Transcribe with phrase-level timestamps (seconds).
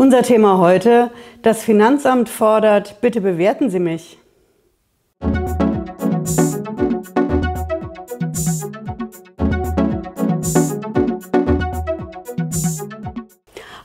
[0.00, 1.10] Unser Thema heute,
[1.42, 4.16] das Finanzamt fordert, bitte bewerten Sie mich.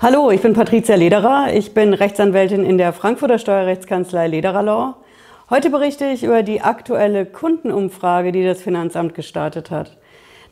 [0.01, 1.53] Hallo, ich bin Patricia Lederer.
[1.53, 4.95] Ich bin Rechtsanwältin in der Frankfurter Steuerrechtskanzlei Lederer Law.
[5.49, 9.97] Heute berichte ich über die aktuelle Kundenumfrage, die das Finanzamt gestartet hat.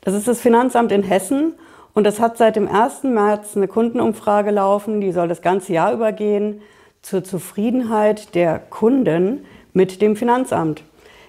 [0.01, 1.53] Das ist das Finanzamt in Hessen
[1.93, 3.03] und das hat seit dem 1.
[3.03, 6.61] März eine Kundenumfrage laufen, die soll das ganze Jahr übergehen,
[7.01, 10.83] zur Zufriedenheit der Kunden mit dem Finanzamt.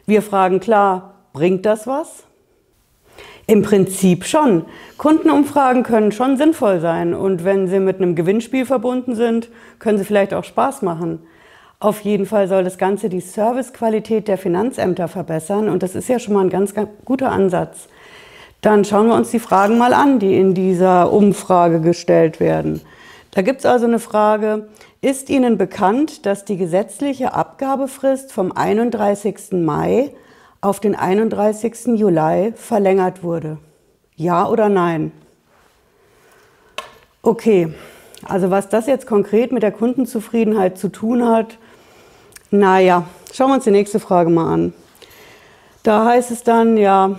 [0.06, 2.24] Wir fragen klar, bringt das was?
[3.46, 4.64] Im Prinzip schon.
[4.96, 10.04] Kundenumfragen können schon sinnvoll sein und wenn sie mit einem Gewinnspiel verbunden sind, können sie
[10.04, 11.20] vielleicht auch Spaß machen.
[11.78, 16.18] Auf jeden Fall soll das Ganze die Servicequalität der Finanzämter verbessern und das ist ja
[16.18, 17.88] schon mal ein ganz, ganz guter Ansatz.
[18.64, 22.80] Dann schauen wir uns die Fragen mal an, die in dieser Umfrage gestellt werden.
[23.32, 24.68] Da gibt es also eine Frage,
[25.02, 29.52] ist Ihnen bekannt, dass die gesetzliche Abgabefrist vom 31.
[29.52, 30.12] Mai
[30.62, 31.88] auf den 31.
[31.88, 33.58] Juli verlängert wurde?
[34.16, 35.12] Ja oder nein?
[37.20, 37.74] Okay,
[38.24, 41.58] also was das jetzt konkret mit der Kundenzufriedenheit zu tun hat,
[42.50, 44.72] naja, schauen wir uns die nächste Frage mal an.
[45.82, 47.18] Da heißt es dann, ja,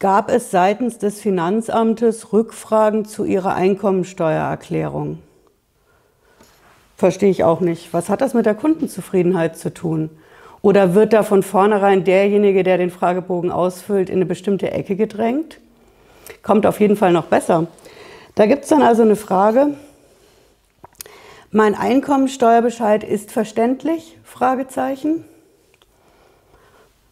[0.00, 5.18] gab es seitens des Finanzamtes Rückfragen zu Ihrer Einkommensteuererklärung?
[6.96, 7.92] Verstehe ich auch nicht.
[7.92, 10.10] Was hat das mit der Kundenzufriedenheit zu tun?
[10.62, 15.60] Oder wird da von vornherein derjenige, der den Fragebogen ausfüllt, in eine bestimmte Ecke gedrängt?
[16.42, 17.66] Kommt auf jeden Fall noch besser.
[18.34, 19.74] Da gibt es dann also eine Frage.
[21.50, 24.16] Mein Einkommensteuerbescheid ist verständlich?
[24.24, 25.24] Fragezeichen.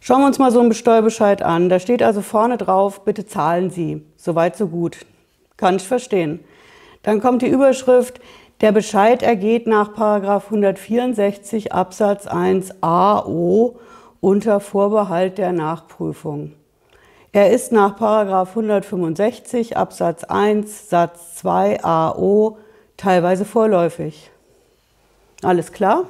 [0.09, 1.69] Schauen wir uns mal so einen Steuerbescheid an.
[1.69, 4.03] Da steht also vorne drauf, bitte zahlen Sie.
[4.17, 5.05] Soweit, so gut.
[5.55, 6.39] Kann ich verstehen.
[7.03, 8.19] Dann kommt die Überschrift,
[8.61, 13.77] der Bescheid ergeht nach 164 Absatz 1 AO
[14.19, 16.53] unter Vorbehalt der Nachprüfung.
[17.31, 22.57] Er ist nach 165 Absatz 1 Satz 2 AO
[22.97, 24.31] teilweise vorläufig.
[25.43, 26.05] Alles klar?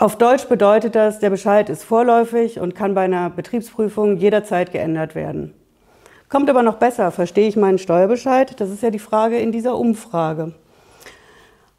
[0.00, 5.14] Auf Deutsch bedeutet das, der Bescheid ist vorläufig und kann bei einer Betriebsprüfung jederzeit geändert
[5.14, 5.52] werden.
[6.30, 8.58] Kommt aber noch besser, verstehe ich meinen Steuerbescheid?
[8.62, 10.54] Das ist ja die Frage in dieser Umfrage.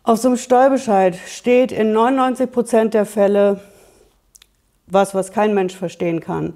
[0.03, 3.59] Auf so einem Steuerbescheid steht in 99 Prozent der Fälle
[4.85, 6.53] was, was kein Mensch verstehen kann.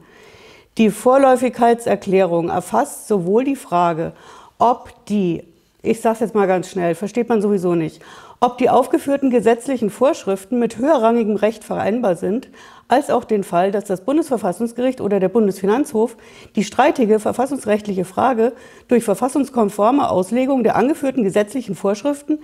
[0.78, 4.14] Die Vorläufigkeitserklärung erfasst sowohl die Frage,
[4.60, 5.44] ob die,
[5.82, 8.04] ich sage es jetzt mal ganz schnell, versteht man sowieso nicht,
[8.46, 12.50] ob die aufgeführten gesetzlichen Vorschriften mit höherrangigem Recht vereinbar sind,
[12.88, 16.16] als auch den Fall, dass das Bundesverfassungsgericht oder der Bundesfinanzhof
[16.56, 18.54] die streitige verfassungsrechtliche Frage
[18.88, 22.38] durch verfassungskonforme Auslegung der angeführten gesetzlichen Vorschriften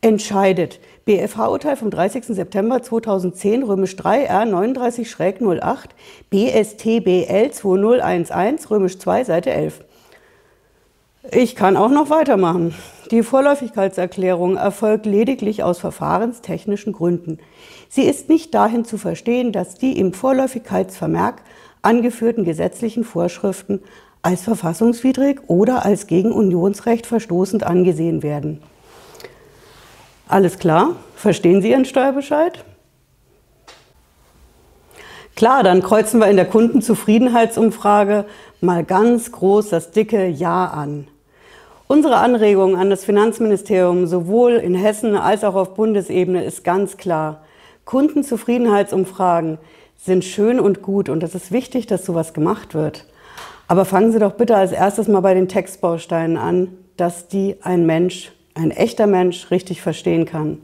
[0.00, 0.78] entscheidet.
[1.06, 2.26] BFH-Urteil vom 30.
[2.26, 5.88] September 2010, römisch 3 R 39-08,
[6.30, 9.80] BSTBL 2011, römisch 2, Seite 11.
[11.30, 12.74] Ich kann auch noch weitermachen.
[13.10, 17.38] Die Vorläufigkeitserklärung erfolgt lediglich aus verfahrenstechnischen Gründen.
[17.88, 21.42] Sie ist nicht dahin zu verstehen, dass die im Vorläufigkeitsvermerk
[21.82, 23.80] angeführten gesetzlichen Vorschriften
[24.22, 28.62] als verfassungswidrig oder als gegen Unionsrecht verstoßend angesehen werden.
[30.28, 30.96] Alles klar?
[31.16, 32.64] Verstehen Sie Ihren Steuerbescheid?
[35.38, 38.24] Klar, dann kreuzen wir in der Kundenzufriedenheitsumfrage
[38.60, 41.06] mal ganz groß das dicke Ja an.
[41.86, 47.44] Unsere Anregung an das Finanzministerium sowohl in Hessen als auch auf Bundesebene ist ganz klar.
[47.84, 49.58] Kundenzufriedenheitsumfragen
[49.96, 53.04] sind schön und gut und es ist wichtig, dass sowas gemacht wird.
[53.68, 57.86] Aber fangen Sie doch bitte als erstes mal bei den Textbausteinen an, dass die ein
[57.86, 60.58] Mensch, ein echter Mensch richtig verstehen kann.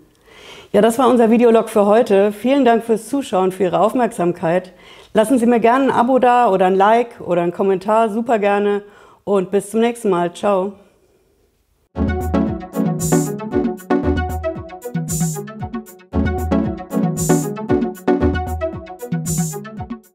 [0.75, 2.33] Ja, das war unser Videolog für heute.
[2.33, 4.73] Vielen Dank fürs Zuschauen, für Ihre Aufmerksamkeit.
[5.13, 8.83] Lassen Sie mir gerne ein Abo da oder ein Like oder einen Kommentar, super gerne.
[9.23, 10.35] Und bis zum nächsten Mal.
[10.35, 10.73] Ciao.